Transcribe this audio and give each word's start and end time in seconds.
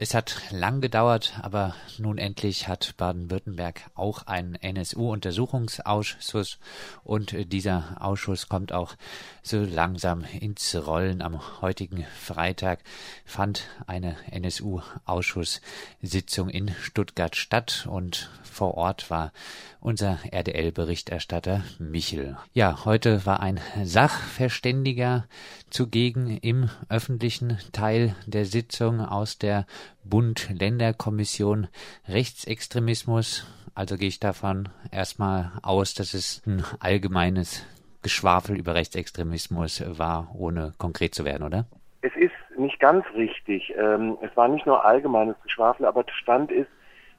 Es 0.00 0.14
hat 0.14 0.36
lang 0.52 0.80
gedauert, 0.80 1.40
aber 1.42 1.74
nun 1.98 2.18
endlich 2.18 2.68
hat 2.68 2.94
Baden-Württemberg 2.98 3.80
auch 3.96 4.28
einen 4.28 4.54
NSU-Untersuchungsausschuss 4.54 6.60
und 7.02 7.52
dieser 7.52 7.96
Ausschuss 7.98 8.48
kommt 8.48 8.72
auch 8.72 8.94
so 9.42 9.58
langsam 9.58 10.22
ins 10.38 10.76
Rollen. 10.76 11.20
Am 11.20 11.60
heutigen 11.62 12.06
Freitag 12.16 12.84
fand 13.24 13.64
eine 13.88 14.14
NSU-Ausschusssitzung 14.30 16.48
in 16.48 16.70
Stuttgart 16.80 17.34
statt 17.34 17.88
und 17.90 18.30
vor 18.44 18.76
Ort 18.76 19.10
war 19.10 19.32
unser 19.80 20.20
RDL-Berichterstatter 20.30 21.64
Michel. 21.80 22.36
Ja, 22.52 22.84
heute 22.84 23.26
war 23.26 23.40
ein 23.40 23.58
Sachverständiger 23.82 25.26
zugegen 25.70 26.38
im 26.38 26.70
öffentlichen 26.88 27.58
Teil 27.72 28.14
der 28.26 28.44
Sitzung 28.44 29.00
aus 29.00 29.38
der 29.38 29.66
Bund-Länder-Kommission 30.04 31.68
Rechtsextremismus. 32.08 33.46
Also 33.74 33.96
gehe 33.96 34.08
ich 34.08 34.20
davon 34.20 34.68
erstmal 34.90 35.52
aus, 35.62 35.94
dass 35.94 36.14
es 36.14 36.42
ein 36.46 36.64
allgemeines 36.80 37.64
Geschwafel 38.02 38.56
über 38.56 38.74
Rechtsextremismus 38.74 39.82
war, 39.98 40.28
ohne 40.34 40.72
konkret 40.78 41.14
zu 41.14 41.24
werden, 41.24 41.44
oder? 41.44 41.66
Es 42.00 42.14
ist 42.16 42.32
nicht 42.56 42.80
ganz 42.80 43.04
richtig. 43.14 43.72
Ähm, 43.76 44.18
es 44.22 44.36
war 44.36 44.48
nicht 44.48 44.66
nur 44.66 44.84
allgemeines 44.84 45.36
Geschwafel, 45.42 45.86
aber 45.86 46.04
Stand 46.12 46.50
ist, 46.50 46.70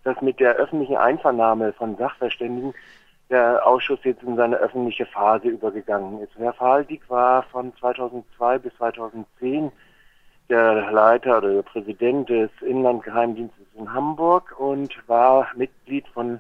dass 0.04 0.22
mit 0.22 0.40
der 0.40 0.56
öffentlichen 0.56 0.98
Einvernahme 0.98 1.74
von 1.74 1.98
Sachverständigen 1.98 2.74
der 3.30 3.66
Ausschuss 3.66 4.00
jetzt 4.04 4.24
in 4.24 4.36
seine 4.36 4.58
öffentliche 4.58 5.06
Phase 5.06 5.50
übergegangen 5.50 6.22
ist. 6.22 6.32
Herr 6.38 6.54
Faldig 6.54 7.02
war 7.10 7.44
von 7.44 7.74
2002 7.78 8.60
bis 8.60 8.76
2010 8.78 9.72
der 10.50 10.92
Leiter 10.92 11.38
oder 11.38 11.54
der 11.54 11.62
Präsident 11.62 12.30
des 12.30 12.50
Inlandgeheimdienstes 12.62 13.66
in 13.78 13.94
Hamburg 13.94 14.60
und 14.60 14.96
war 15.08 15.48
Mitglied 15.56 16.08
von 16.10 16.40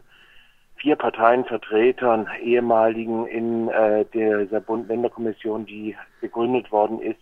vier 0.76 0.96
Parteienvertretern, 0.96 2.28
ehemaligen 2.42 3.28
in 3.28 3.70
äh, 3.70 4.06
dieser 4.14 4.62
Bund-Länder-Kommission, 4.62 5.66
die 5.66 5.96
gegründet 6.22 6.72
worden 6.72 7.02
ist, 7.02 7.20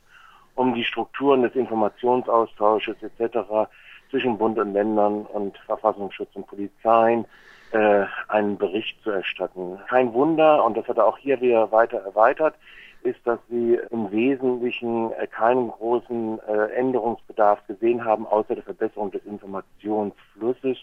um 0.56 0.74
die 0.74 0.84
Strukturen 0.84 1.42
des 1.42 1.56
Informationsaustausches 1.56 2.96
etc. 3.02 3.70
zwischen 4.10 4.38
Bund 4.38 4.58
und 4.58 4.74
Ländern 4.74 5.26
und 5.26 5.58
Verfassungsschutz 5.66 6.30
und 6.36 6.48
Polizeien 6.48 7.26
äh, 7.72 8.06
einen 8.28 8.58
Bericht 8.58 9.02
zu 9.04 9.12
erstatten. 9.12 9.80
Kein 9.90 10.14
Wunder, 10.14 10.64
und 10.64 10.78
das 10.78 10.88
hat 10.88 10.98
er 10.98 11.06
auch 11.06 11.18
hier 11.18 11.42
wieder 11.42 11.72
weiter 11.72 11.98
erweitert, 11.98 12.56
ist, 13.04 13.20
dass 13.26 13.40
sie 13.50 13.80
im 13.92 14.12
Wesentlichen 14.12 15.12
äh, 15.14 15.28
keinen 15.28 15.70
großen 15.70 16.40
äh, 16.48 16.72
Änderungsbedarf 16.74 17.66
gesehen 17.68 18.04
haben, 18.04 18.26
außer 18.28 18.56
der 18.56 18.64
Verbesserung 18.64 19.12
des 19.12 19.26
Informationsflusses 19.26 20.78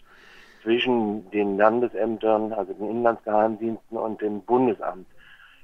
zwischen 0.62 1.30
den 1.30 1.56
Landesämtern, 1.58 2.52
also 2.52 2.72
den 2.72 2.90
Inlandsgeheimdiensten 2.90 3.98
und 3.98 4.20
dem 4.20 4.40
Bundesamt. 4.42 5.06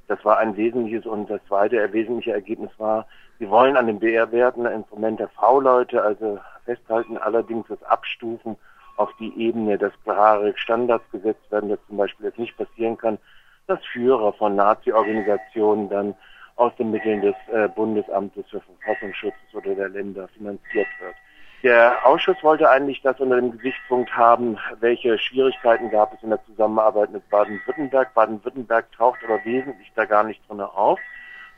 Das 0.08 0.24
war 0.24 0.38
ein 0.38 0.56
wesentliches 0.56 1.06
und 1.06 1.30
das 1.30 1.40
zweite 1.46 1.92
wesentliche 1.92 2.32
Ergebnis 2.32 2.70
war, 2.78 3.06
sie 3.38 3.48
wollen 3.48 3.76
an 3.76 3.86
dem 3.86 3.98
bewährten 3.98 4.66
Instrument 4.66 5.20
der 5.20 5.28
V-Leute 5.28 6.02
also 6.02 6.38
festhalten, 6.64 7.16
allerdings 7.16 7.66
das 7.68 7.82
Abstufen 7.84 8.56
auf 8.96 9.10
die 9.18 9.32
Ebene 9.40 9.78
des 9.78 9.92
klare 10.04 10.52
Standards 10.56 11.04
gesetzt 11.10 11.50
werden, 11.50 11.70
dass 11.70 11.78
zum 11.88 11.96
Beispiel 11.96 12.26
es 12.26 12.36
nicht 12.36 12.56
passieren 12.56 12.98
kann, 12.98 13.18
dass 13.66 13.84
Führer 13.86 14.32
von 14.34 14.56
Nazi-Organisationen 14.56 15.88
dann 15.88 16.14
aus 16.56 16.74
den 16.76 16.90
Mitteln 16.90 17.20
des 17.20 17.34
äh, 17.52 17.68
Bundesamtes 17.68 18.46
für 18.50 18.60
Verfassungsschutz 18.60 19.34
oder 19.52 19.74
der 19.74 19.88
Länder 19.88 20.28
finanziert 20.28 20.88
wird. 21.00 21.14
Der 21.62 22.06
Ausschuss 22.06 22.42
wollte 22.42 22.70
eigentlich 22.70 23.02
das 23.02 23.20
unter 23.20 23.36
dem 23.36 23.52
Gesichtspunkt 23.52 24.16
haben, 24.16 24.56
welche 24.80 25.18
Schwierigkeiten 25.18 25.90
gab 25.90 26.14
es 26.14 26.22
in 26.22 26.30
der 26.30 26.42
Zusammenarbeit 26.46 27.10
mit 27.10 27.28
Baden-Württemberg. 27.28 28.14
Baden-Württemberg 28.14 28.90
taucht 28.92 29.18
aber 29.24 29.44
wesentlich 29.44 29.92
da 29.94 30.06
gar 30.06 30.24
nicht 30.24 30.40
drin 30.48 30.60
auf, 30.60 30.98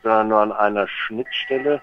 sondern 0.01 0.27
nur 0.27 0.39
an 0.39 0.51
einer 0.51 0.87
Schnittstelle. 0.89 1.81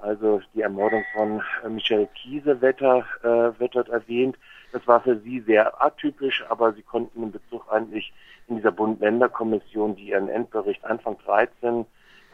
Also 0.00 0.40
die 0.54 0.62
Ermordung 0.62 1.04
von 1.14 1.42
äh, 1.62 1.68
Michel 1.68 2.08
Kiesewetter 2.14 3.04
äh, 3.22 3.60
wird 3.60 3.76
dort 3.76 3.88
erwähnt. 3.88 4.36
Das 4.72 4.86
war 4.88 5.00
für 5.00 5.18
sie 5.20 5.40
sehr 5.40 5.80
atypisch, 5.80 6.44
aber 6.48 6.72
sie 6.72 6.82
konnten 6.82 7.22
in 7.22 7.32
Bezug 7.32 7.70
eigentlich 7.70 8.12
in 8.48 8.56
dieser 8.56 8.72
Bund-Länder-Kommission, 8.72 9.94
die 9.94 10.08
ihren 10.08 10.28
Endbericht 10.28 10.84
Anfang 10.84 11.18
13 11.24 11.86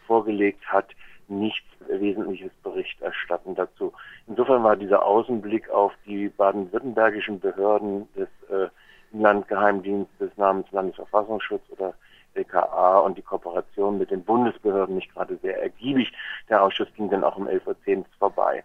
vorgelegt 0.06 0.64
hat, 0.66 0.88
nichts 1.28 1.66
Wesentliches 1.88 2.52
Bericht 2.62 3.00
erstatten 3.00 3.54
dazu. 3.54 3.92
Insofern 4.26 4.64
war 4.64 4.76
dieser 4.76 5.04
Außenblick 5.04 5.70
auf 5.70 5.92
die 6.04 6.28
baden-württembergischen 6.28 7.40
Behörden 7.40 8.08
des 8.14 8.28
äh, 8.48 8.68
Landgeheimdienstes 9.12 10.30
namens 10.36 10.70
Landesverfassungsschutz 10.72 11.62
oder 11.70 11.94
LKA 12.34 12.98
und 12.98 13.16
die 13.16 13.22
Kooperation 13.22 13.98
mit 13.98 14.10
den 14.10 14.24
Bundesbehörden 14.24 14.96
nicht 14.96 15.12
gerade 15.12 15.38
sehr 15.42 15.62
ergiebig. 15.62 16.12
Der 16.48 16.62
Ausschuss 16.62 16.88
ging 16.96 17.08
dann 17.08 17.24
auch 17.24 17.36
um 17.36 17.46
11.10 17.46 17.98
Uhr 17.98 18.04
vorbei. 18.18 18.62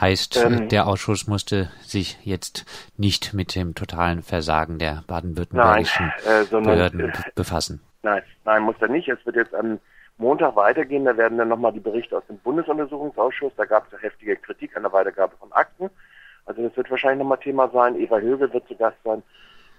Heißt, 0.00 0.36
ähm, 0.36 0.68
der 0.68 0.86
Ausschuss 0.86 1.26
musste 1.26 1.70
sich 1.80 2.18
jetzt 2.24 2.64
nicht 2.96 3.34
mit 3.34 3.56
dem 3.56 3.74
totalen 3.74 4.22
Versagen 4.22 4.78
der 4.78 5.02
baden-württembergischen 5.08 6.12
äh, 6.24 6.44
Behörden 6.44 7.10
äh, 7.10 7.12
befassen. 7.34 7.80
Nein, 8.02 8.22
nein, 8.44 8.62
muss 8.62 8.76
er 8.80 8.88
nicht. 8.88 9.08
Es 9.08 9.24
wird 9.26 9.36
jetzt 9.36 9.54
am 9.54 9.80
Montag 10.20 10.54
weitergehen. 10.54 11.04
Da 11.04 11.16
werden 11.16 11.38
dann 11.38 11.48
nochmal 11.48 11.72
die 11.72 11.80
Berichte 11.80 12.16
aus 12.16 12.26
dem 12.28 12.38
Bundesuntersuchungsausschuss. 12.38 13.52
Da 13.56 13.64
gab 13.64 13.86
es 13.86 13.92
ja 13.92 13.98
heftige 13.98 14.36
Kritik 14.36 14.76
an 14.76 14.82
der 14.82 14.92
Weitergabe 14.92 15.36
von 15.36 15.52
Akten. 15.52 15.90
Also 16.46 16.62
das 16.62 16.76
wird 16.76 16.90
wahrscheinlich 16.90 17.20
nochmal 17.20 17.38
Thema 17.38 17.68
sein. 17.68 17.98
Eva 17.98 18.18
Högel 18.18 18.52
wird 18.52 18.68
zu 18.68 18.76
Gast 18.76 18.98
sein 19.04 19.22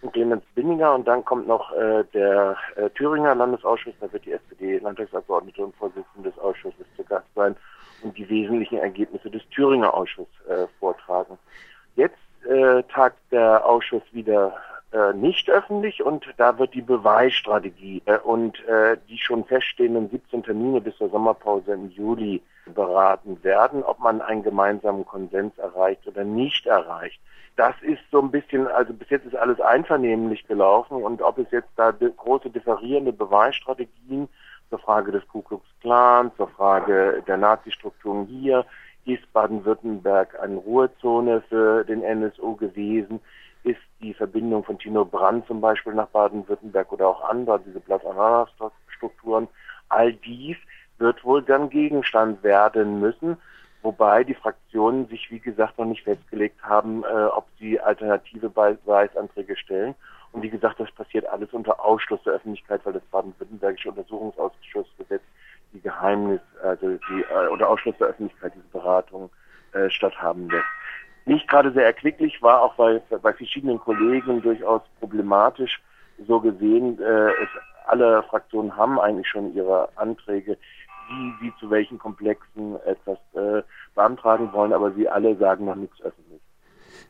und 0.02 0.14
Clemens 0.14 0.44
Binninger. 0.56 0.94
Und 0.94 1.08
dann 1.08 1.24
kommt 1.24 1.48
noch 1.48 1.72
äh, 1.74 2.04
der 2.14 2.58
äh, 2.76 2.90
Thüringer 2.90 3.36
Landesausschuss. 3.36 3.94
Da 4.02 4.12
wird 4.12 4.26
die 4.26 4.34
SPD-Landtagsabgeordnete 4.34 5.64
und 5.64 5.76
Vorsitzende 5.76 6.30
des 6.30 6.40
Ausschusses 6.40 6.86
zu 6.98 7.04
Gast 7.04 7.28
sein 7.36 7.56
und 8.04 8.18
die 8.18 8.28
wesentlichen 8.28 8.80
Ergebnisse 8.80 9.30
des 9.30 9.48
Thüringer 9.50 9.94
Ausschusses 9.94 10.34
äh, 10.48 10.68
vortragen. 10.80 11.38
Jetzt 11.96 12.18
äh, 12.50 12.82
tagt 12.84 13.20
der 13.32 13.64
Ausschuss 13.66 14.04
wieder 14.12 14.58
äh, 14.92 15.14
nicht 15.14 15.50
öffentlich 15.50 16.04
und 16.04 16.26
da 16.38 16.58
wird 16.60 16.74
die 16.74 16.82
Beweisstrategie 16.82 18.02
äh, 18.06 18.18
und 18.18 18.64
äh, 18.68 18.98
die 19.08 19.18
schon 19.18 19.46
feststehenden 19.46 20.10
17 20.10 20.44
Termine 20.44 20.82
bis 20.82 20.96
zur 20.98 21.10
Sommerpause 21.10 21.74
im 21.74 21.90
Juli 21.90 22.42
beraten 22.66 23.44
werden, 23.44 23.84
ob 23.84 24.00
man 24.00 24.22
einen 24.22 24.44
gemeinsamen 24.44 25.06
Konsens 25.06 25.58
erreicht 25.58 26.06
oder 26.08 26.24
nicht 26.24 26.66
erreicht. 26.66 27.20
Das 27.56 27.76
ist 27.82 28.02
so 28.12 28.22
ein 28.22 28.32
bisschen, 28.32 28.68
also 28.68 28.94
bis 28.94 29.10
jetzt 29.10 29.26
ist 29.26 29.36
alles 29.36 29.60
einvernehmlich 29.60 30.48
gelaufen 30.48 31.04
und 31.04 31.22
ob 31.22 31.38
es 31.38 31.50
jetzt 31.52 31.72
da 31.76 31.92
große 31.92 32.50
differierende 32.50 33.14
Beweisstrategien 33.14 34.30
zur 34.70 34.80
Frage 34.80 35.12
des 35.12 35.28
Ku 35.28 35.42
Klux 35.42 35.66
Klan, 35.82 36.32
zur 36.38 36.48
Frage 36.48 37.24
der 37.28 37.38
Nazi-Strukturen 37.38 38.26
hier, 38.26 38.66
ist 39.06 39.32
Baden-Württemberg 39.34 40.40
eine 40.42 40.58
Ruhezone 40.58 41.42
für 41.50 41.84
den 41.84 42.04
NSU 42.04 42.56
gewesen, 42.56 43.20
ist 43.64 43.80
die 44.02 44.14
Verbindung 44.14 44.64
von 44.64 44.78
Tino 44.78 45.06
Brand 45.06 45.48
zum 45.48 45.62
Beispiel 45.62 45.94
nach 45.94 46.08
Baden-Württemberg 46.08 46.92
oder 46.92 47.08
auch 47.08 47.30
andere, 47.30 47.60
diese 47.60 47.80
Blatt-Strukturen, 47.80 49.48
all 49.90 50.14
dies 50.14 50.58
wird 50.98 51.24
wohl 51.24 51.42
dann 51.42 51.70
Gegenstand 51.70 52.44
werden 52.44 53.00
müssen, 53.00 53.38
wobei 53.82 54.24
die 54.24 54.36
Fraktionen 54.36 55.08
sich, 55.08 55.32
wie 55.32 55.40
gesagt, 55.40 55.78
noch 55.78 55.86
nicht 55.86 56.04
festgelegt 56.04 56.62
haben, 56.64 57.04
äh, 57.04 57.26
ob 57.26 57.48
sie 57.60 57.80
alternative 57.80 58.50
Beweisanträge 58.50 59.56
stellen. 59.56 59.96
Und 60.32 60.44
wie 60.44 60.50
gesagt, 60.50 60.80
das 60.80 60.92
passiert 60.92 61.26
alles 61.26 61.52
unter 61.52 61.84
Ausschluss 61.84 62.22
der 62.24 62.34
Öffentlichkeit, 62.34 62.82
weil 62.86 62.94
das 62.94 63.04
baden-württembergische 63.12 63.90
Untersuchungsausschussgesetz 63.90 65.24
die 65.74 65.82
Geheimnis, 65.82 66.42
also 66.64 66.88
die 66.88 67.22
äh, 67.22 67.48
unter 67.50 67.70
Ausschluss 67.70 67.98
der 67.98 68.08
Öffentlichkeit 68.08 68.54
diese 68.56 68.68
Beratung 68.68 69.30
äh, 69.74 69.90
statthaben 69.90 70.50
lässt 70.50 70.66
nicht 71.32 71.48
gerade 71.48 71.72
sehr 71.72 71.86
erquicklich, 71.86 72.42
war 72.42 72.62
auch 72.62 72.76
bei, 72.76 73.02
bei 73.22 73.34
verschiedenen 73.34 73.80
Kollegen 73.80 74.42
durchaus 74.42 74.82
problematisch. 75.00 75.82
So 76.28 76.40
gesehen, 76.40 77.00
äh, 77.00 77.30
es, 77.30 77.50
alle 77.88 78.24
Fraktionen 78.24 78.76
haben 78.76 79.00
eigentlich 79.00 79.28
schon 79.28 79.54
ihre 79.56 79.90
Anträge, 79.96 80.58
wie 81.10 81.34
sie 81.42 81.54
zu 81.60 81.70
welchen 81.70 81.98
Komplexen 81.98 82.76
etwas 82.86 83.18
äh, 83.34 83.64
beantragen 83.96 84.54
wollen, 84.54 84.74
aber 84.74 84.92
sie 84.92 85.10
alle 85.10 85.36
sagen 85.38 85.66
noch 85.66 85.76
nichts 85.76 86.00
öffentlich. 86.02 86.42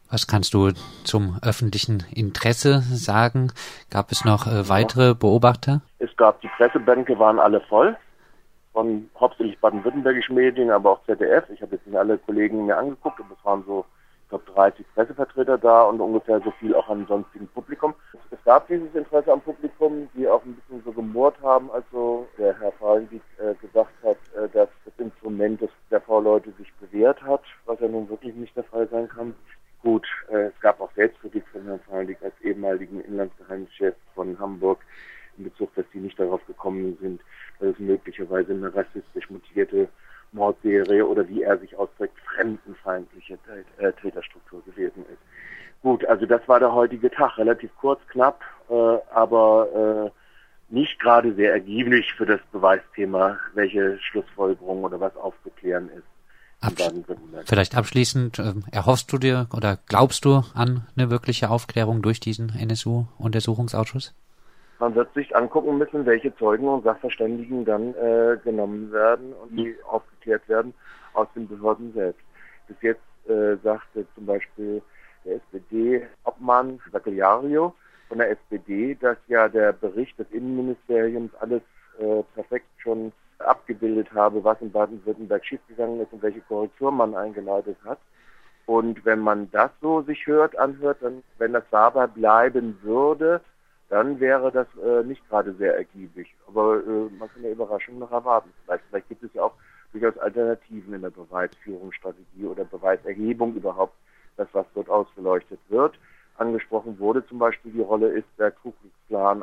Was 0.10 0.28
kannst 0.28 0.54
du 0.54 0.72
zum 1.04 1.38
öffentlichen 1.42 2.04
Interesse 2.14 2.82
sagen? 2.82 3.52
Gab 3.90 4.12
es 4.12 4.26
noch 4.26 4.46
äh, 4.46 4.68
weitere 4.70 5.16
Beobachter? 5.16 5.82
Es 6.00 6.16
gab, 6.18 6.42
die 6.42 6.50
Pressebänke 6.58 7.18
waren 7.18 7.40
alle 7.40 7.62
voll, 7.62 7.96
von 8.74 9.10
hauptsächlich 9.20 9.60
baden-württembergischen 9.60 10.36
Medien, 10.36 10.70
aber 10.70 10.92
auch 10.92 11.06
ZDF. 11.06 11.50
Ich 11.54 11.62
habe 11.62 11.76
jetzt 11.76 11.88
nicht 11.88 11.98
alle 11.98 12.18
Kollegen 12.18 12.66
mir 12.66 12.78
angeguckt, 12.78 13.20
aber 13.20 13.36
es 13.38 13.46
waren 13.46 13.64
so 13.66 13.86
glaube 14.32 14.52
30 14.54 14.86
Pressevertreter 14.96 15.58
da 15.58 15.84
und 15.84 16.00
ungefähr 16.00 16.40
so 16.40 16.52
viel 16.52 16.74
auch 16.74 16.90
an 16.90 17.06
sonstigen 17.06 17.48
Publikum. 17.50 17.94
Es 18.32 18.44
gab 18.46 18.66
dieses 18.68 18.96
Interesse 18.96 19.32
am 19.32 19.42
Publikum, 19.42 20.10
die 20.16 20.28
auch 20.28 20.44
ein 20.46 20.56
bisschen 20.56 20.82
so 20.84 20.92
gemurrt 20.94 21.36
haben, 21.44 21.70
also 21.70 22.28
der 22.38 22.58
Herr 22.60 22.72
Fallendiek 22.74 23.22
äh, 23.38 23.54
gesagt 23.56 23.92
hat, 24.04 24.18
äh, 24.36 24.48
dass 24.54 24.70
das 24.86 24.94
Instrument 24.98 25.62
des, 25.62 25.70
der 25.92 26.00
V-Leute 26.02 26.52
sich 26.58 26.74
bewährt 26.76 27.22
hat, 27.24 27.44
was 27.66 27.80
ja 27.82 27.90
nun 27.90 28.10
wirklich 28.10 28.34
nicht 28.36 28.56
der 28.56 28.64
Fall 28.64 28.88
sein 28.90 29.10
kann. 29.10 29.36
Gut, 29.84 30.08
äh, 30.30 30.46
es 30.46 30.60
gab 30.62 30.80
auch 30.80 30.92
Selbstkritik 30.94 31.44
von 31.52 31.66
Herrn 31.66 31.82
Fahrendick 31.82 32.24
als 32.24 32.40
ehemaligen 32.42 33.02
Inlandsgeheimchef 33.02 33.96
von 34.16 34.40
Hamburg 34.40 34.80
in 35.38 35.44
Bezug, 35.44 35.76
dass 35.76 35.86
sie 35.92 36.00
nicht 36.00 36.18
darauf 36.18 36.46
gekommen 36.48 36.98
sind, 37.02 37.22
dass 37.60 37.70
es 37.70 37.80
möglicherweise 37.80 38.54
eine 38.54 38.74
rassistisch 38.74 39.30
motivierte 39.30 39.90
Mordserie 40.32 41.06
oder 41.06 41.28
wie 41.28 41.42
er 41.42 41.58
sich 41.58 41.76
ausdrückt, 41.76 42.18
fremdenfeindliche 43.38 43.88
äh, 43.88 43.94
Täterstruktur 43.94 44.64
gewesen 44.66 45.06
ist. 45.12 45.20
Gut, 45.82 46.06
also 46.06 46.26
das 46.26 46.48
war 46.48 46.60
der 46.60 46.74
heutige 46.74 47.10
Tag, 47.10 47.38
relativ 47.38 47.72
kurz, 47.80 48.00
knapp, 48.08 48.42
äh, 48.70 48.98
aber 49.14 50.12
äh, 50.12 50.74
nicht 50.74 51.00
gerade 51.00 51.34
sehr 51.34 51.52
ergiebig 51.52 52.14
für 52.14 52.26
das 52.26 52.40
Beweisthema, 52.52 53.38
welche 53.54 54.00
Schlussfolgerung 54.00 54.84
oder 54.84 55.00
was 55.00 55.16
aufzuklären 55.18 55.90
ist. 55.90 56.04
Absch 56.62 56.84
Vielleicht 57.46 57.76
abschließend, 57.76 58.38
äh, 58.38 58.54
erhoffst 58.72 59.12
du 59.12 59.18
dir 59.18 59.48
oder 59.56 59.80
glaubst 59.88 60.26
du 60.26 60.44
an 60.54 60.86
eine 60.96 61.10
wirkliche 61.10 61.50
Aufklärung 61.50 62.04
durch 62.04 62.20
diesen 62.20 62.50
NSU-Untersuchungsausschuss? 62.50 64.14
Man 64.78 64.96
wird 64.96 65.14
sich 65.14 65.36
angucken 65.36 65.78
müssen, 65.78 66.06
welche 66.06 66.36
Zeugen 66.38 66.68
und 66.68 66.84
Sachverständigen 66.84 67.66
dann 67.66 67.94
äh, 67.96 68.38
genommen 68.44 68.92
werden 68.92 69.34
und 69.34 69.56
die 69.56 69.76
aufgeklärt 69.88 70.48
werden 70.48 70.74
aus 71.14 71.28
den 71.36 71.48
Behörden 71.48 71.94
selbst. 71.94 72.22
Bis 72.68 72.78
jetzt 72.82 73.02
äh, 73.28 73.56
sagte 73.64 74.06
zum 74.16 74.26
Beispiel 74.26 74.82
der 75.26 75.36
SPD-Obmann 75.36 76.80
Saccagliario 76.92 77.74
von 78.10 78.18
der 78.18 78.32
SPD, 78.32 78.96
dass 78.96 79.18
ja 79.28 79.48
der 79.48 79.74
Bericht 79.74 80.18
des 80.20 80.30
Innenministeriums 80.32 81.32
alles 81.40 81.62
äh, 82.00 82.24
perfekt 82.36 82.68
schon 82.78 83.12
abgebildet 83.40 84.12
habe, 84.14 84.44
was 84.44 84.62
in 84.62 84.72
Baden-Württemberg 84.72 85.46
schiefgegangen 85.46 86.02
ist 86.02 86.14
und 86.14 86.22
welche 86.22 86.42
Korrektur 86.42 86.92
man 86.92 87.16
eingeleitet 87.16 87.78
hat. 87.86 88.00
Und 88.66 89.04
wenn 89.06 89.20
man 89.20 89.50
das 89.52 89.72
so 89.82 90.02
sich 90.02 90.28
hört, 90.28 90.58
anhört, 90.58 90.98
dann, 91.02 91.24
wenn 91.38 91.54
das 91.54 91.64
dabei 91.72 92.08
bleiben 92.08 92.78
würde, 92.84 93.42
dann 93.90 94.20
wäre 94.20 94.52
das 94.52 94.68
äh, 94.84 95.04
nicht 95.04 95.28
gerade 95.28 95.54
sehr 95.56 95.76
ergiebig. 95.76 96.34
Aber 96.48 96.78
äh, 96.78 97.10
man 97.18 97.30
kann 97.30 97.44
ja 97.44 97.50
Überraschungen 97.50 98.00
noch 98.00 98.12
erwarten. 98.12 98.54
Vielleicht, 98.64 98.84
vielleicht 98.90 99.10
gibt 99.10 99.24
es 99.24 99.34
ja 99.34 99.44
auch 99.44 99.54
durchaus 99.92 100.18
Alternativen 100.18 100.94
in 100.94 101.02
der 101.02 101.10
Beweisführungsstrategie 101.10 102.46
oder 102.46 102.66
Beweiserhebung 102.66 103.56
überhaupt, 103.56 103.96
das 104.38 104.48
was 104.54 104.66
dort 104.74 104.90
ausgeleuchtet 104.90 105.60
wird. 105.70 105.98
Angesprochen 106.38 106.98
wurde 107.00 107.26
zum 107.28 107.40
Beispiel 107.40 107.72
die 107.72 107.82
Rolle, 107.82 108.08
ist 108.08 108.28
der 108.38 108.52
Ku 108.52 108.74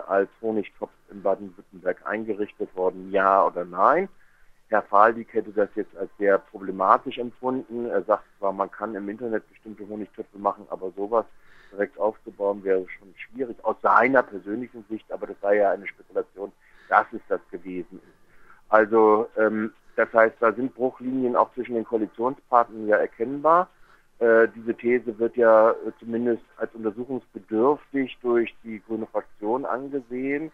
als 0.06 0.30
Honigtopf 0.40 0.90
in 1.10 1.22
Baden-Württemberg 1.22 2.04
eingerichtet 2.06 2.74
worden, 2.74 3.10
ja 3.12 3.46
oder 3.46 3.64
nein? 3.64 4.08
Herr 4.68 4.82
Faldig 4.82 5.32
hätte 5.32 5.50
das 5.52 5.68
jetzt 5.74 5.96
als 5.96 6.10
sehr 6.18 6.38
problematisch 6.38 7.18
empfunden. 7.18 7.86
Er 7.86 8.02
sagt 8.02 8.24
zwar, 8.38 8.52
man 8.52 8.70
kann 8.70 8.94
im 8.94 9.08
Internet 9.08 9.48
bestimmte 9.48 9.88
Honigtöpfe 9.88 10.38
machen, 10.38 10.66
aber 10.70 10.90
sowas 10.96 11.24
direkt 11.72 11.98
aufzubauen 11.98 12.64
wäre 12.64 12.86
schon 12.88 13.14
schwierig 13.16 13.56
aus 13.62 13.76
seiner 13.82 14.22
persönlichen 14.22 14.84
Sicht, 14.88 15.10
aber 15.12 15.26
das 15.26 15.36
sei 15.40 15.56
ja 15.56 15.70
eine 15.70 15.86
Spekulation, 15.86 16.52
dass 16.88 17.06
es 17.12 17.20
das 17.28 17.40
gewesen 17.50 17.98
ist. 17.98 18.70
Also 18.70 19.28
ähm, 19.36 19.72
das 19.98 20.12
heißt, 20.12 20.36
da 20.38 20.52
sind 20.52 20.76
Bruchlinien 20.76 21.34
auch 21.34 21.52
zwischen 21.54 21.74
den 21.74 21.84
Koalitionspartnern 21.84 22.86
ja 22.86 22.98
erkennbar. 22.98 23.68
Äh, 24.20 24.46
diese 24.54 24.72
These 24.76 25.18
wird 25.18 25.36
ja 25.36 25.72
äh, 25.72 25.74
zumindest 25.98 26.44
als 26.56 26.72
untersuchungsbedürftig 26.72 28.16
durch 28.22 28.54
die 28.62 28.80
grüne 28.86 29.08
Fraktion 29.08 29.64
angesehen. 29.64 30.52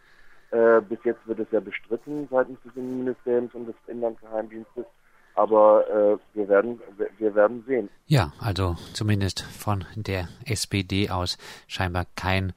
Äh, 0.51 0.81
bis 0.81 0.99
jetzt 1.05 1.27
wird 1.27 1.41
es 1.41 1.51
ja 1.51 1.61
bestritten 1.61 2.27
seitens 2.31 2.59
des 2.63 2.75
Innenministeriums 2.75 3.55
und 3.55 3.67
des 3.67 3.75
Inlandgeheimdienstes. 3.87 4.87
Aber 5.35 5.85
äh, 5.91 6.37
wir 6.37 6.49
werden 6.49 6.81
wir 7.19 7.35
werden 7.35 7.65
sehen. 7.67 7.91
Ja, 8.07 8.33
also 8.41 8.77
zumindest 8.95 9.43
von 9.43 9.85
der 9.95 10.29
SPD 10.47 11.11
aus 11.11 11.37
scheinbar 11.67 12.07
kein 12.17 12.55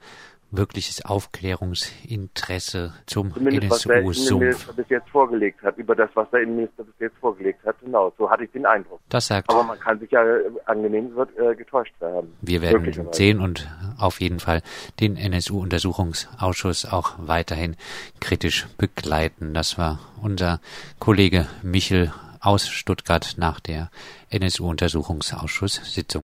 wirkliches 0.50 1.04
Aufklärungsinteresse 1.04 2.94
zum 3.06 3.34
NSU-Sumpf. 3.36 4.72
bis 4.74 4.88
jetzt 4.88 5.08
vorgelegt 5.10 5.62
hat, 5.62 5.76
über 5.76 5.94
das, 5.94 6.10
was 6.14 6.30
der 6.30 6.40
Innenminister 6.42 6.84
bis 6.84 6.94
jetzt 6.98 7.18
vorgelegt 7.18 7.64
hat. 7.66 7.76
Genau, 7.80 8.12
so 8.16 8.30
hatte 8.30 8.44
ich 8.44 8.52
den 8.52 8.64
Eindruck. 8.66 9.00
Das 9.08 9.26
sagt. 9.26 9.50
Aber 9.50 9.62
man 9.62 9.78
kann 9.78 9.98
sich 10.00 10.10
ja 10.10 10.24
äh, 10.24 10.50
angenehm 10.64 11.14
wird, 11.14 11.30
äh, 11.38 11.54
getäuscht 11.54 11.94
werden. 12.00 12.34
Wir 12.40 12.62
werden 12.62 13.12
sehen 13.12 13.40
und 13.40 13.68
auf 13.98 14.20
jeden 14.20 14.40
Fall 14.40 14.62
den 15.00 15.16
NSU-Untersuchungsausschuss 15.16 16.86
auch 16.86 17.14
weiterhin 17.18 17.76
kritisch 18.20 18.66
begleiten. 18.78 19.52
Das 19.54 19.76
war 19.78 19.98
unser 20.22 20.60
Kollege 20.98 21.46
Michel 21.62 22.12
aus 22.40 22.68
Stuttgart 22.68 23.34
nach 23.36 23.60
der 23.60 23.90
NSU-Untersuchungsausschusssitzung. 24.30 26.16